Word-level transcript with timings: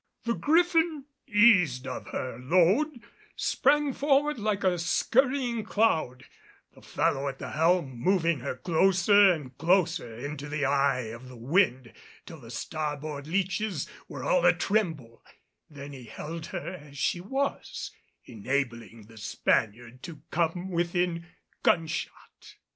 The 0.23 0.33
Griffin, 0.33 1.05
eased 1.27 1.85
of 1.85 2.07
her 2.07 2.39
load, 2.39 3.01
sprang 3.35 3.93
forward 3.93 4.39
like 4.39 4.63
a 4.63 4.79
scurrying 4.79 5.63
cloud, 5.63 6.23
the 6.73 6.81
fellow 6.81 7.27
at 7.27 7.37
the 7.37 7.51
helm 7.51 7.99
moving 7.99 8.39
her 8.39 8.55
closer 8.55 9.31
and 9.31 9.55
closer 9.59 10.15
into 10.17 10.49
the 10.49 10.65
eye 10.65 11.01
of 11.13 11.29
the 11.29 11.35
wind 11.37 11.93
till 12.25 12.39
the 12.39 12.49
starboard 12.49 13.27
leeches 13.27 13.87
were 14.07 14.23
all 14.23 14.43
a 14.43 14.53
tremble; 14.53 15.23
then 15.69 15.93
he 15.93 16.05
held 16.05 16.47
her 16.47 16.79
as 16.81 16.97
she 16.97 17.21
was, 17.21 17.91
enabling 18.25 19.03
the 19.03 19.19
Spaniard 19.19 20.01
to 20.01 20.23
come 20.31 20.71
within 20.71 21.27
gunshot. 21.61 22.55